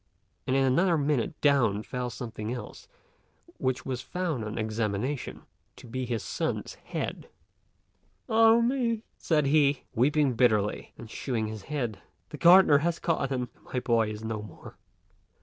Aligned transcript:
and 0.47 0.55
in 0.55 0.63
another 0.63 0.97
minute 0.97 1.39
down 1.41 1.83
fell 1.83 2.09
something 2.09 2.51
else, 2.51 2.87
which 3.59 3.85
was 3.85 4.01
found 4.01 4.43
on 4.43 4.57
examination 4.57 5.43
to 5.75 5.85
be 5.85 6.07
his 6.07 6.23
son's 6.23 6.73
head. 6.73 7.29
"Ah 8.27 8.61
me!" 8.61 9.03
said 9.19 9.45
he, 9.45 9.83
weeping 9.93 10.33
bitterly 10.33 10.91
and 10.97 11.07
shewing 11.11 11.45
the 11.55 11.65
head; 11.67 12.01
"the 12.29 12.37
gardener 12.37 12.79
has 12.79 12.97
caught 12.97 13.29
him, 13.29 13.49
and 13.55 13.63
my 13.75 13.79
boy 13.79 14.09
is 14.09 14.23
no 14.23 14.41
more." 14.41 14.75